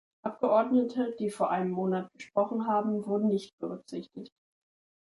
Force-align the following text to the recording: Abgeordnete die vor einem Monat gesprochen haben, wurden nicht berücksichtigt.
Abgeordnete 0.23 1.15
die 1.19 1.29
vor 1.29 1.51
einem 1.51 1.69
Monat 1.69 2.11
gesprochen 2.15 2.65
haben, 2.65 3.05
wurden 3.05 3.27
nicht 3.27 3.55
berücksichtigt. 3.59 4.31